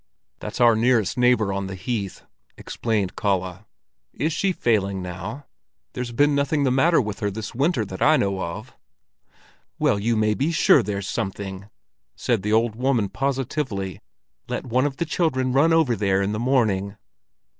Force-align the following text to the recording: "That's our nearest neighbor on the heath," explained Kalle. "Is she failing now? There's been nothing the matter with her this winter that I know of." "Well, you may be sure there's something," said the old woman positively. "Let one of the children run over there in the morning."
"That's 0.39 0.59
our 0.59 0.75
nearest 0.75 1.15
neighbor 1.15 1.53
on 1.53 1.67
the 1.67 1.75
heath," 1.75 2.23
explained 2.57 3.15
Kalle. 3.15 3.67
"Is 4.13 4.33
she 4.33 4.51
failing 4.51 5.03
now? 5.03 5.45
There's 5.93 6.11
been 6.11 6.33
nothing 6.33 6.63
the 6.63 6.71
matter 6.71 6.99
with 6.99 7.19
her 7.19 7.29
this 7.29 7.53
winter 7.53 7.85
that 7.85 8.01
I 8.01 8.17
know 8.17 8.41
of." 8.41 8.75
"Well, 9.77 9.99
you 9.99 10.17
may 10.17 10.33
be 10.33 10.51
sure 10.51 10.81
there's 10.81 11.07
something," 11.07 11.69
said 12.15 12.41
the 12.41 12.51
old 12.51 12.75
woman 12.75 13.09
positively. 13.09 13.99
"Let 14.47 14.65
one 14.65 14.87
of 14.87 14.97
the 14.97 15.05
children 15.05 15.53
run 15.53 15.71
over 15.71 15.95
there 15.95 16.23
in 16.23 16.31
the 16.31 16.39
morning." 16.39 16.97